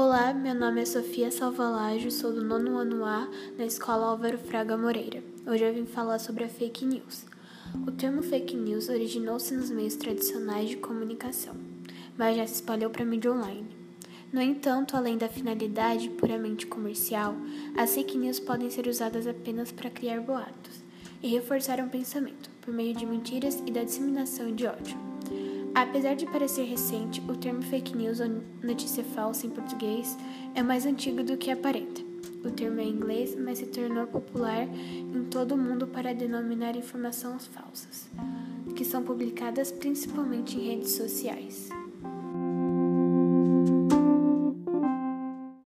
[0.00, 4.76] Olá, meu nome é Sofia Salvalajo, sou do nono ano A na Escola Álvaro Fraga
[4.76, 5.20] Moreira.
[5.44, 7.26] Hoje eu vim falar sobre a fake news.
[7.84, 11.56] O termo fake news originou-se nos meios tradicionais de comunicação,
[12.16, 13.66] mas já se espalhou para a mídia online.
[14.32, 17.34] No entanto, além da finalidade puramente comercial,
[17.76, 20.80] as fake news podem ser usadas apenas para criar boatos
[21.20, 25.07] e reforçar um pensamento por meio de mentiras e da disseminação de ódio.
[25.78, 28.26] Apesar de parecer recente, o termo fake news ou
[28.64, 30.18] notícia falsa em português
[30.52, 32.02] é mais antigo do que aparenta.
[32.44, 37.46] O termo é inglês, mas se tornou popular em todo o mundo para denominar informações
[37.46, 38.08] falsas,
[38.74, 41.68] que são publicadas principalmente em redes sociais.